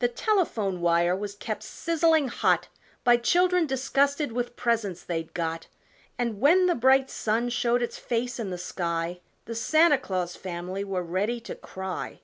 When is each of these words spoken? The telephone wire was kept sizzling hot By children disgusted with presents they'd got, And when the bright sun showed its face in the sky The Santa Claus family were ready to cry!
The 0.00 0.08
telephone 0.08 0.82
wire 0.82 1.16
was 1.16 1.34
kept 1.34 1.62
sizzling 1.62 2.28
hot 2.28 2.68
By 3.02 3.16
children 3.16 3.64
disgusted 3.66 4.30
with 4.30 4.56
presents 4.56 5.02
they'd 5.02 5.32
got, 5.32 5.68
And 6.18 6.38
when 6.38 6.66
the 6.66 6.74
bright 6.74 7.08
sun 7.08 7.48
showed 7.48 7.80
its 7.80 7.96
face 7.98 8.38
in 8.38 8.50
the 8.50 8.58
sky 8.58 9.20
The 9.46 9.54
Santa 9.54 9.96
Claus 9.96 10.36
family 10.36 10.84
were 10.84 11.02
ready 11.02 11.40
to 11.40 11.54
cry! 11.54 12.20